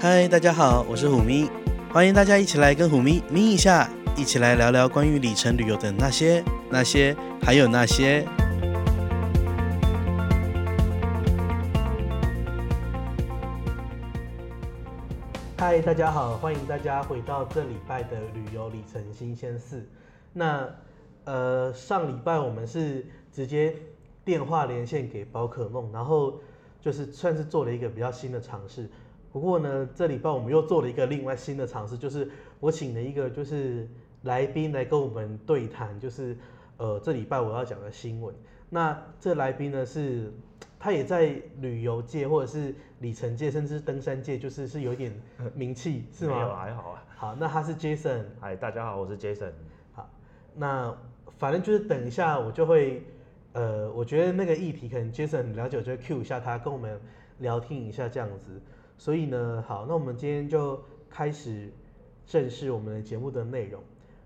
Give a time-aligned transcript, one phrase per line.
[0.00, 1.50] 嗨，大家好，我是虎咪，
[1.92, 6.40] 欢迎大家一起来跟虎咪咪一下，一起来聊聊关于里程旅游的那些、
[6.70, 8.24] 那些，还有那些。
[15.56, 19.84] 嗨，大家好，欢迎大家回到这礼拜的旅游里程新鲜事。
[20.32, 20.64] 那
[21.24, 23.74] 呃，上礼拜我们是直接
[24.24, 26.40] 电话连线给宝可梦，然后
[26.80, 28.88] 就是算是做了一个比较新的尝试。
[29.32, 32.28] 不过呢，这礼拜我们又做了一个另外新的尝试，就是
[32.60, 33.88] 我请了一个就是
[34.22, 36.36] 来宾来跟我们对谈，就是
[36.78, 38.34] 呃这礼拜我要讲的新闻。
[38.70, 40.32] 那这来宾呢是，
[40.78, 45.12] 他也在旅游界或者是里程界，甚至登山界，就是是有一点
[45.54, 46.34] 名气， 是吗？
[46.34, 47.04] 没有，还好啊。
[47.16, 48.24] 好，那他是 Jason。
[48.40, 49.52] 嗨，大家好，我是 Jason。
[49.92, 50.08] 好，
[50.54, 50.96] 那
[51.38, 53.02] 反正就是等一下我就会，
[53.52, 57.00] 呃，我觉得那个议题可能 Jason 很了解，我就会 cue 一下他，跟我们
[57.38, 58.60] 聊天一下这样子。
[58.98, 61.72] 所以呢，好，那我们今天就开始
[62.26, 63.80] 正式我们的节目的内容。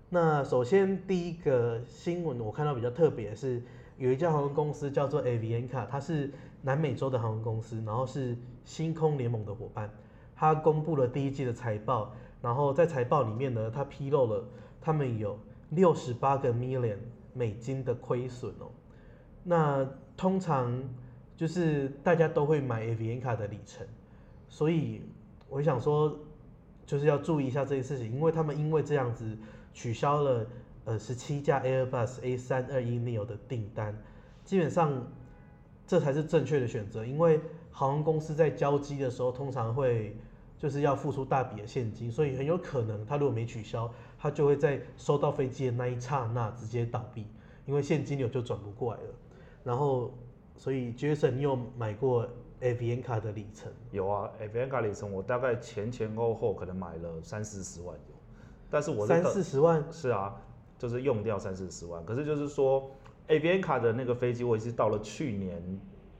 [0.09, 3.61] 那首先第一个新闻，我看到比较特别的是，
[3.99, 6.31] 有一家航空公司叫做 Avianca，它是
[6.63, 9.87] 南美洲的航空公司，然后是星空联盟的伙伴。
[10.35, 14.43] 它公布了第一季的财报，然后在财报里面呢，它披露了
[14.81, 15.37] 他们有
[15.69, 16.97] 六十八个 million
[17.31, 18.71] 美金的亏损哦。
[19.43, 19.87] 那
[20.17, 20.83] 通常
[21.37, 23.85] 就是大家都会买 Avianca 的里程。
[24.53, 25.01] 所以
[25.49, 26.15] 我想说，
[26.85, 29.35] 就是要注意一下这件事情，因为他们因为这样子
[29.73, 30.45] 取消了
[30.85, 33.99] 呃十七架 Airbus A321neo 的订单，
[34.45, 35.07] 基本上
[35.87, 40.15] 这才是正确的选择，因为航空公司在交机的时候通常会
[40.59, 47.25] 就是要付出大笔的现金，所以很有可能他如果没取消，他就会在收到飞机的那一刹那直接倒闭，
[47.65, 49.09] 因为现金流就转不过来了。
[49.63, 50.13] 然后，
[50.57, 52.29] 所以 Jason，你有买过
[52.63, 58.15] ？Avianca 的里程有啊，Avianca 里程我大概前前后后可能买了三四十万有，
[58.69, 60.33] 但是我三四十万是啊，
[60.79, 62.89] 就是用掉三四十万，可是就是说
[63.27, 65.61] Avianca 的那个飞机我也是到了去年。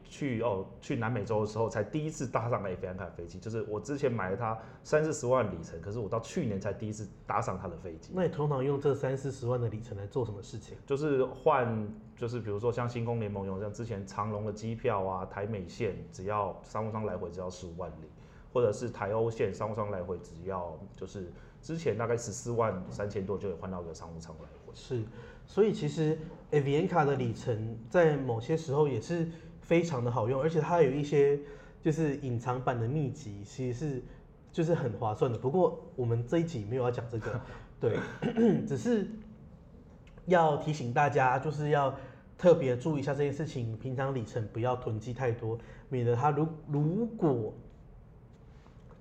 [0.09, 8.11] 去哦，去南美洲的时候才第一次搭上 Avianca 飞机，就是我之前买了它三四十万里程，可是我到去年才第一次搭上它的飞机。
[8.13, 10.77] 那你通常用这三四十万的里程来做什么事情？
[10.85, 18.07] 就是换，就是比如说像星空联盟有像之前长龙的机票啊，台美线只要商务舱来回只要十五万里，
[18.53, 21.31] 或者是台欧线商务舱来回只要就是
[21.61, 24.73] 之前大概十四万三千多就可以换到一个商务舱来回。
[24.75, 25.03] 是，
[25.45, 26.19] 所以其实
[26.51, 29.27] Avianca 的里程在某些时候也是。
[29.63, 31.39] 非常的好用，而且它有一些
[31.81, 34.03] 就是隐藏版的秘籍，其实是
[34.51, 35.37] 就是很划算的。
[35.37, 37.41] 不过我们这一集没有要讲这个，
[37.79, 37.97] 对，
[38.67, 39.07] 只是
[40.25, 41.95] 要提醒大家，就是要
[42.37, 43.77] 特别注意一下这件事情。
[43.77, 45.57] 平常里程不要囤积太多，
[45.89, 47.53] 免得它如如果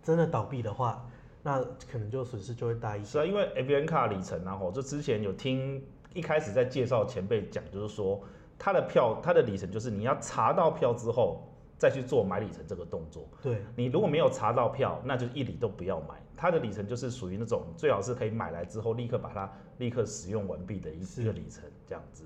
[0.02, 1.08] 真的倒闭的话，
[1.42, 3.10] 那可能就损失就会大一些。
[3.10, 5.84] 是啊，因为 Avianca 里程啊，吼，就之前有听
[6.14, 8.22] 一开始在介绍前辈讲，就是说。
[8.64, 11.42] 他的票，他的里程就是你要查到票之后
[11.76, 13.28] 再去做买里程这个动作。
[13.42, 16.14] 对，你如果没有查到票，那就一里都不要买。
[16.36, 22.24] 他的里程就是属于那种最好是可以买来之后立刻把它立刻使用完毕的一个里程这样子。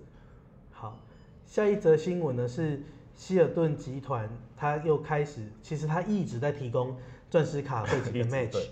[0.70, 0.98] 好，
[1.46, 2.82] 下一则新闻呢是
[3.14, 6.94] 希尔顿集团，他又开始，其实他一直在提供
[7.30, 8.62] 钻石卡会籍 的 match，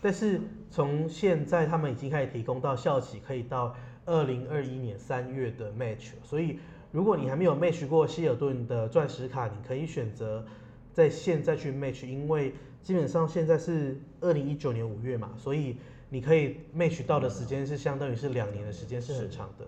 [0.00, 0.40] 但是
[0.72, 6.58] 从现在他们已经开始提供到校企可以到二零二一年三月的 match，所以。
[6.92, 10.44] 如果你还没有 match 过希尔顿的钻石卡，你可以选择
[10.92, 15.78] 在现在去 match，因为基本上现在是二零一九年五月嘛，所以
[16.10, 19.64] 你可以 match 到的时间是相当于是两年的时间，是很长的。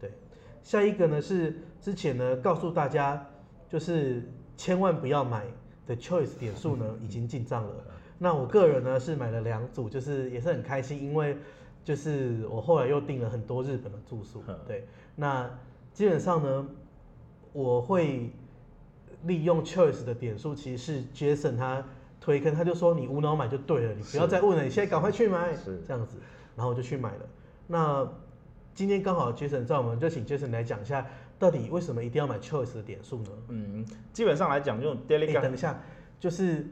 [0.00, 0.10] 对，
[0.64, 3.24] 下一个呢是之前呢告诉大家，
[3.68, 5.44] 就是千万不要买
[5.86, 7.74] 的 Choice 点数呢 已经进账了。
[8.18, 11.36] 那我个人呢是买了两组，就是也是很开心，因为
[11.84, 14.42] 就是我后来又订了很多日本的住宿。
[14.66, 14.84] 对，
[15.14, 15.48] 那。
[15.96, 16.66] 基本上呢，
[17.54, 18.30] 我会
[19.24, 21.82] 利用 Choice 的点数，其实是 Jason 他
[22.20, 26.18] 推坑，他就说你无脑买就对了，你不要再问了，你现在赶快去买，是这样子，
[26.54, 27.26] 然后我就去买了。
[27.66, 28.06] 那
[28.74, 31.06] 今天刚好 Jason 在，我们就请 Jason 来讲一下，
[31.38, 33.30] 到底为什么一定要买 Choice 的点数呢？
[33.48, 35.80] 嗯，基本上来讲，用 Daily，等一下，
[36.20, 36.66] 就是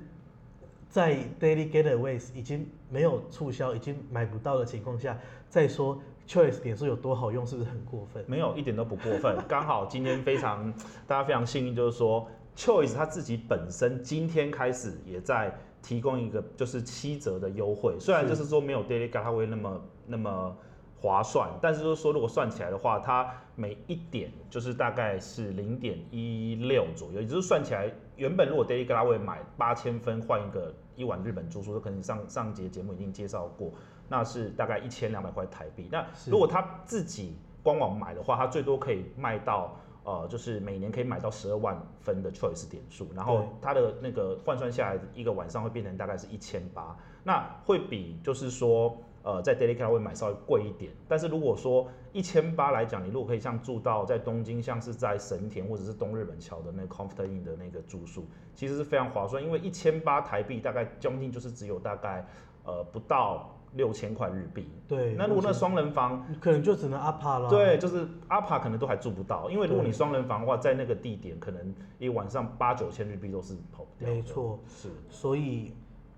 [0.90, 5.98] 在 Daily Getaways 已经没有促销，已经买不到的情况下，再说。
[6.26, 8.24] Choice 点数有多好用，是不是很过分？
[8.26, 9.36] 没有，一点都不过分。
[9.46, 10.72] 刚好今天非常
[11.06, 12.26] 大家非常幸运，就是说
[12.56, 17.96] Choice 它自己本身今天开始也在提供一个就是七折的优惠。
[18.00, 20.56] 虽然就是说没有 Daily Getaway 那么那么
[20.96, 33.70] 划算，但是就是说如果算起来的话，它每一点就是大概是零点一六左右，也就是算起来，原本如果 Daily Getaway 买八千分换一个一碗日本住宿，可能上上节节目已经介绍过，
[34.08, 35.88] 那是大概一千两百块台币。
[35.90, 39.74] 那如果他自己官网买的话，他最多可以卖到。
[40.06, 62.22] 呃，就是每年可以买到十二万分的 Choice 点数，然后它的那个换算下来一个晚上会变成大概是一千八，那会比就是说呃在 Daily Getaway 买稍微贵一点，但是如果说一千八来讲，你如果可以像住到在东京，像是在神田或者是东日本桥的那个 Comfort Inn 的那个住宿，其实是非常划算，因为一千八台币大概将近就是只有大概
[62.66, 63.50] 呃不到。
[63.74, 65.14] 六千块日币，对。
[65.14, 67.48] 那如果那双人房，可能就只能阿帕了。
[67.50, 74.08] 对，就是阿帕可能都还住不到，因为如果你双人房的话，在那个地点，可能一晚上八九千日币都是跑不掉。
[74.08, 74.88] 没错，是。
[75.10, 75.72] 所以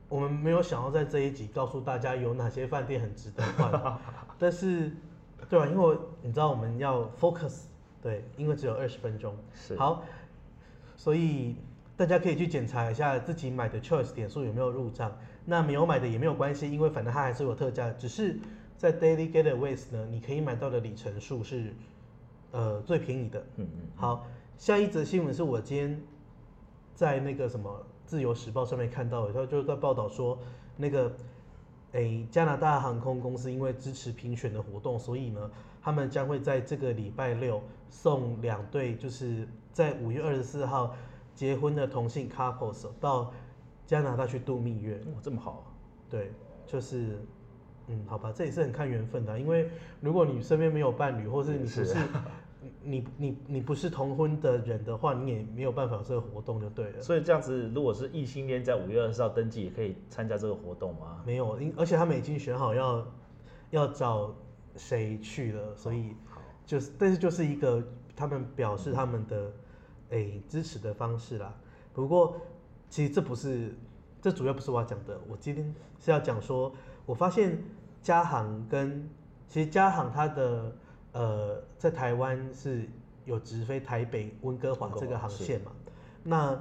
[0.08, 3.98] 我们没有想要在这一集告诉大家有哪些饭店很值得换，
[4.38, 4.92] 但是，
[5.48, 5.66] 对吧？
[5.66, 7.62] 因为你知道我们要 focus，
[8.02, 9.34] 对，因为只有二十分钟。
[9.54, 9.74] 是。
[9.76, 10.02] 好，
[10.94, 11.56] 所以
[11.96, 15.10] 大家可以去检查一下自己买的 Choice 点数有没有入账。
[15.48, 18.36] 那没有买的也没有关系，因为反正它还是有特价，只是
[18.76, 21.72] 在 Daily Getaways 呢，你可以买到的里程数是，
[22.50, 23.40] 呃，最便宜的。
[23.54, 23.86] 嗯嗯。
[23.94, 24.26] 好，
[24.58, 26.02] 下一则新闻是我今天
[26.96, 30.36] 在那个什么自由时报上面看到的，他就在报道说，
[30.76, 31.12] 那个，
[31.92, 35.48] 诶，加拿大航空公司因为支持评选的活动，所以呢，
[35.80, 40.92] 他们将会在这个礼拜六送两对，就是在五月二十四号
[41.36, 43.32] 结婚的同性 couples 到。
[43.86, 45.64] 加拿大去度蜜月，哇，这么好啊？
[46.10, 46.32] 对，
[46.66, 47.18] 就是，
[47.86, 51.96] 嗯，好吧，这也是很看缘分的，因为如果你身边没有伴侣，或是你不是，是
[52.82, 57.00] 你你你不是同婚的人的话，你也没有办法有这个活动就对了。
[57.00, 61.22] 所以这样子，如果是异性恋在五月二十号登记，也可以参加这个活动吗？
[61.24, 63.06] 没有，因而且他们已经选好要
[63.70, 64.34] 要找
[64.76, 66.14] 谁去了，所以
[66.64, 67.80] 就是，但是就是一个
[68.16, 69.52] 他们表示他们的
[70.10, 71.54] 诶、欸、支持的方式啦。
[71.94, 72.36] 不过。
[72.88, 73.74] 其实这不是，
[74.22, 75.18] 这主要不是我要讲的。
[75.28, 76.72] 我今天是要讲说，
[77.04, 77.62] 我发现
[78.00, 79.08] 嘉航跟
[79.48, 80.72] 其实嘉航它的
[81.12, 82.88] 呃在台湾是
[83.24, 85.72] 有直飞台北温哥华这个航线嘛。
[86.22, 86.58] 那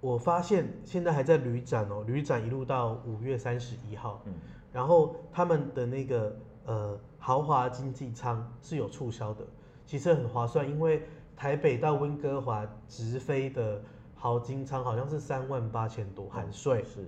[0.00, 4.20] 我发现现在还在旅展哦，旅展一路到五月三十一号。
[4.26, 4.34] 嗯。
[4.72, 6.36] 然后他们的那个
[6.66, 9.44] 呃豪华经济舱是有促销的，
[9.86, 11.02] 其实很划算，因为
[11.34, 13.82] 台北到温哥华直飞的。
[14.22, 17.04] 豪金仓好像是三万八千多，含税，是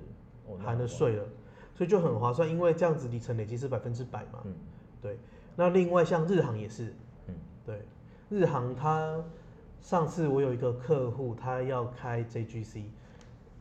[0.64, 1.24] 含了税了，
[1.72, 4.40] 所以就很划算，因为这样子里程累积是百分之百嘛。
[4.42, 4.52] 嗯，
[5.00, 5.16] 对。
[5.54, 6.92] 那另外像日航也是，
[7.28, 7.34] 嗯，
[7.64, 7.86] 对，
[8.28, 9.24] 日航它
[9.80, 12.86] 上次我有一个客户，他要开 JGC，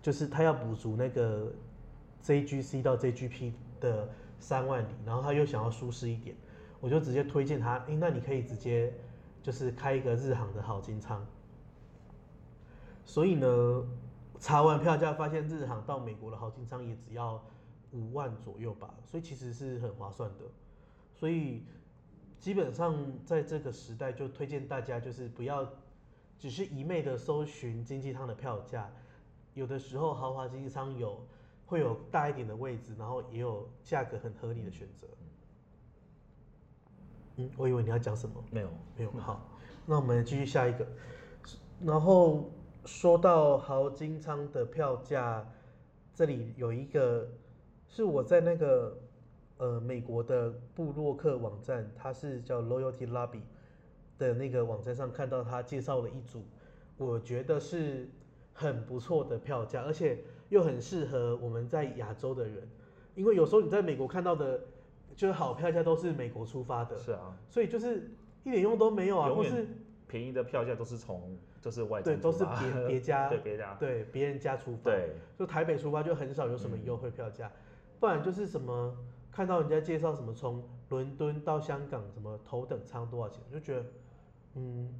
[0.02, 1.54] 就是他要补足那个
[2.24, 4.10] JGC 到 JGP 的
[4.40, 6.36] 三万里，然后他又想要舒适一点，
[6.80, 8.92] 我就直接推荐他，哎，那你可以直接
[9.44, 11.24] 就是开一个日航的豪经舱。
[13.06, 13.48] 所以呢，
[14.40, 17.44] 查完票价发现日航到美国的豪金舱也只要
[17.92, 20.46] 五万左右吧，所以其实是很划算的。
[21.14, 21.64] 所以
[22.40, 22.96] 基本上
[23.26, 25.70] 在这个时代，就推荐大家就是不要
[26.40, 28.90] 只是一昧的搜寻经济舱的票价，
[29.54, 31.28] 有的时候豪华经济舱有
[31.66, 35.08] 会有大一点的位置，然后也有价格很合理的选择。
[37.36, 38.44] 嗯，我以为你要讲什么？
[38.50, 39.12] 没有，没有。
[39.12, 39.48] 好，
[39.86, 40.88] 那我们继续下一个，
[41.82, 42.50] 然后。
[42.86, 45.48] 说到豪金舱的票价，
[46.14, 47.28] 这里有一个
[47.88, 48.98] 是我在那个
[49.58, 53.40] 呃美国的布洛克网站，它是叫 Loyalty Lobby
[54.18, 56.44] 的那个网站上看到他介绍了一组，
[56.98, 58.10] 我觉得是
[58.52, 62.68] 很不错的票价，而且又很适合我们在亚洲的人，
[63.16, 64.60] 因为有时候你在美国看到的，
[65.16, 68.12] 就是好票价都是美国出发的，是啊，所以就是
[68.44, 69.68] 一点用都没有啊，或是
[70.06, 71.38] 便宜的票价都是从。
[71.64, 77.52] 就是外对，都是别 别家对别家对别人家出发，对，就台北出发就很少有什么优惠票价，嗯，
[78.02, 78.94] 不然就是什么
[79.32, 83.86] 看到人家介绍什么从伦敦到香港什么头等舱多少钱，就觉得
[84.56, 84.94] 嗯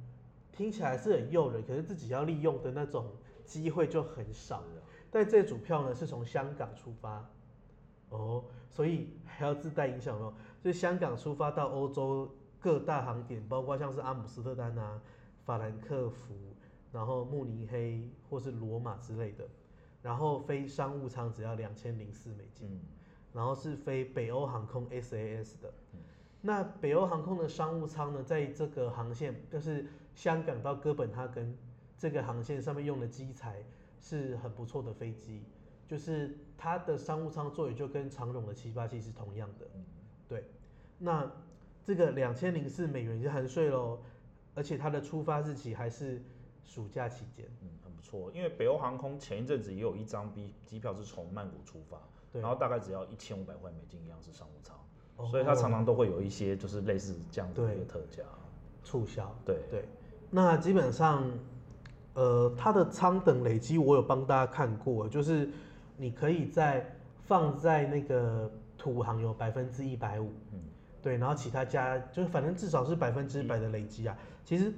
[0.52, 3.12] 听起来是很诱人，可是自己要利用的那种
[3.44, 4.82] 机会就很少了。
[5.10, 7.28] 但这组票呢是从香港出发
[8.08, 14.98] 哦，所以还要自带影响哦，就是香港出发到欧洲各大航点，包括像是阿姆斯特丹啊。
[15.46, 16.34] 法兰克福，
[16.94, 19.44] 然后慕尼黑或是罗马之类的，
[20.00, 22.80] 然后飞商务舱只要两千零四美金，嗯，
[23.32, 25.98] 然后是飞北欧航空 SAS 的，嗯，
[26.40, 29.84] 那北欧航空的商务舱呢，在这个航线就是
[30.14, 31.58] 香港到哥本哈根
[31.98, 33.64] 这个航线上面用的机材
[34.00, 35.42] 是很不错的飞机，
[35.88, 39.66] 就是它的商务舱座椅就跟长荣的七八七是同样的，
[40.28, 40.44] 对，
[40.98, 41.28] 那
[41.84, 43.98] 这个两千零四美元就含税喽，
[44.54, 46.22] 而且它的出发日期还是
[46.64, 47.46] 暑假期间。
[47.62, 48.30] 嗯，很不错。
[48.32, 51.98] 因为北欧航空前一阵子也有一张 B 机票是从曼谷出发，
[52.32, 54.76] 对然后大概只要一千五百块美金一样是商务舱，
[55.16, 58.22] 哦、所以它常常都会有一些就是类似这样的一个特价
[58.82, 59.34] 促销。
[59.44, 59.84] 对对，
[60.30, 61.24] 那基本上，
[62.14, 65.48] 呃，它的舱等累积我有帮大家看过，就是
[65.96, 66.84] 你可以在
[67.26, 70.32] 放在那个土航有百分之一百五。
[70.52, 70.60] 嗯
[71.02, 74.16] 对，然后其他家就是反正至少是百分之百的累积啊。
[74.42, 74.72] 其实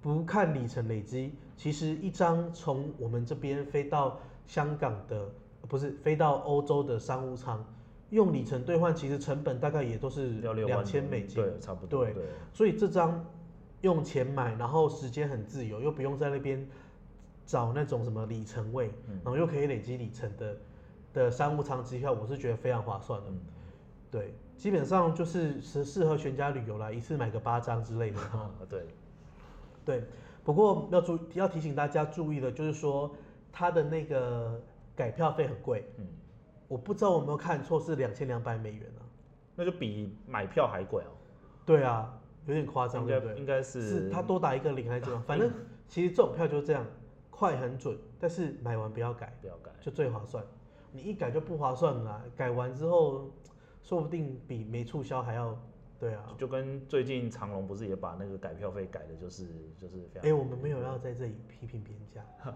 [0.00, 5.30] 不看里程累积，其实一张从我们这边飞到香港的，
[5.68, 7.64] 不是飞到欧洲的商务舱，
[8.10, 12.04] 用里程兑换，其实成本大概也都是两千美金，对，差不多。
[12.04, 12.14] 对，
[12.52, 13.24] 所以这张
[13.82, 16.66] 用钱买，然后时间很自由，又不用在那边
[17.44, 18.90] 找那种什么里程位，
[19.22, 20.56] 然后又可以累积里程的
[21.12, 23.26] 的商务舱机票，我是觉得非常划算的。
[24.10, 24.34] 对。
[24.56, 28.20] 基本上就是适适合全家旅游啦，一次买个八张之类的。
[28.68, 28.86] 对，
[29.98, 30.04] 对。
[30.44, 33.10] 不过要注要提醒大家注意的，就是说
[33.52, 34.60] 它的那个
[34.94, 35.84] 改票费很贵。
[35.98, 36.06] 嗯。
[36.68, 39.02] 我不知道我有没有看错，是两千两百美元啊。
[39.56, 41.12] 那就比买票还贵哦。
[41.66, 42.16] 对啊，
[42.46, 43.36] 有点夸张，对不对？
[43.36, 43.82] 应该是。
[43.82, 45.22] 是他多打一个零还是怎么？
[45.26, 45.50] 反正
[45.88, 46.86] 其实这种票就是这样，
[47.28, 50.44] 快很准，但是买完不要改，不要改，就最划算。
[50.92, 53.30] 你一改就不划算了，改完之后。
[53.82, 55.58] 说不定比没促销还要，
[56.00, 60.22] 对啊，就跟最近长隆不是也把那个改票费改的，就是就是非常。
[60.22, 62.24] 哎、欸，我们没有要在这里批评别人家。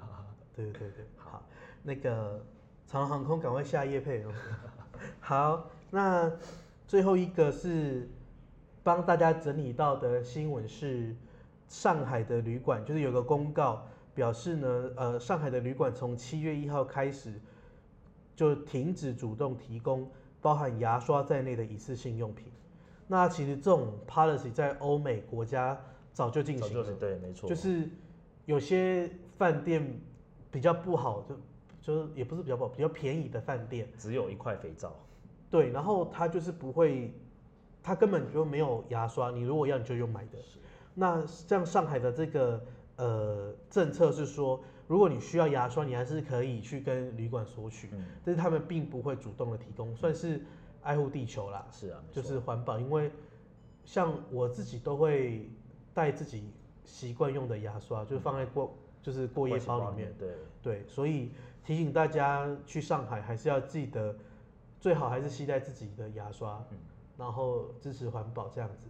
[0.57, 1.47] 对对对，好，
[1.83, 2.43] 那个
[2.87, 4.33] 长荣航空赶快下夜配哦。
[5.21, 6.33] 好，那
[6.87, 8.09] 最后一个是
[8.83, 11.15] 帮大家整理到的新闻是
[11.69, 17.39] 上海的旅馆，就是有个公告表示呢，呃，上海的旅馆从七月一号开始
[18.35, 20.11] 就停止主动提供。
[20.41, 22.53] 包含牙刷在内的一次性用品，
[23.07, 25.79] 那其实这种 policy 在欧美国家
[26.13, 27.89] 早就进行了，对，没错，就是
[28.47, 30.01] 有些饭店
[30.51, 31.37] 比较不好，就
[31.81, 34.95] 就是也不是比较不好，比较便宜的饭店，只有一块肥皂，
[35.51, 37.13] 对，然后它就是不会，
[37.83, 40.39] 它根本就没有牙刷，你如果要你就用买的。
[40.95, 42.65] 那像上海的这个
[42.97, 44.61] 呃政策是说。
[44.87, 50.43] 如果你需要牙刷，你还是可以去跟旅馆索取，嗯、但是他们并不会主动的提供，算是
[50.85, 51.67] 爱护地球啦。
[51.73, 53.11] 是啊，就是环保，因为
[53.85, 55.51] 像我自己都会
[55.93, 56.53] 带自己
[56.85, 60.15] 习惯用的牙刷，就是放在过、嗯、就是过夜包里面。
[60.17, 61.33] 对对，所以
[61.65, 64.15] 提醒大家去上海还是要记得，
[64.79, 66.79] 最好还是携带自己的牙刷，嗯、
[67.19, 68.87] 然后支持环保这样子。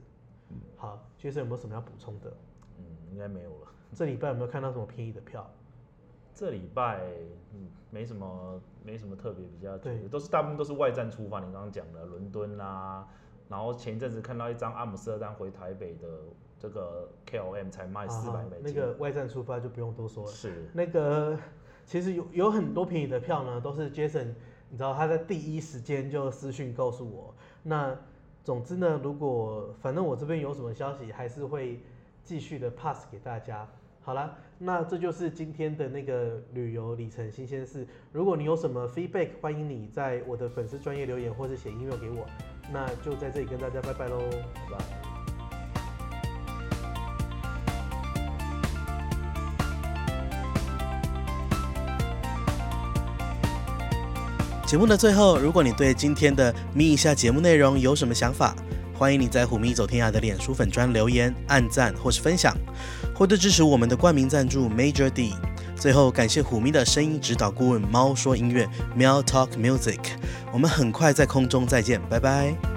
[0.50, 2.30] 嗯、好，杰森有没有什么要补充的？
[2.78, 3.68] 嗯，应该没有了。
[3.94, 5.48] 这礼拜有没有看到什么便宜的票？
[6.34, 7.00] 这礼拜
[7.52, 11.38] 嗯没什么没什么特别比较对，都是大部分都是外站出发。
[11.38, 13.08] 你刚刚讲的伦敦啦、啊，
[13.48, 16.08] 然后前一阵子看到一张阿姆斯特丹回台北的
[16.58, 20.30] 这个 KOM 才卖四百美金，那个外站出发就不用多说了。
[20.30, 21.38] 是那个
[21.86, 24.34] 其实有有很多便宜的票呢，都是 Jason，
[24.70, 27.32] 你知道他在第一时间就私讯告诉我。
[27.62, 27.96] 那
[28.42, 31.80] 总之呢，如果反正我这边有什么消息，还是会
[32.22, 33.68] 继续的 pass 给大家。
[34.06, 37.86] 好了，那这就是今天的那个旅游里程新鲜事。
[38.12, 42.26] 如果你有什么 feedback，欢迎你在我的粉丝专业留言，或者写 email 给我。
[42.70, 44.18] 那就在这里跟大家拜拜喽，
[44.54, 44.84] 拜拜。
[54.66, 58.54] 节目的最后，如果你对今天的咪一下节目内容有什么想法，
[58.96, 62.56] 欢迎你在虎咪走天涯的脸书粉砖留言、按赞或是分享，
[63.14, 65.34] 或者支持我们的冠名赞助 Major D。
[65.76, 69.98] 最后感谢虎咪的声音指导顾问猫说音乐 Meow Talk Music。
[70.52, 72.73] 我们很快在空中再见，拜拜。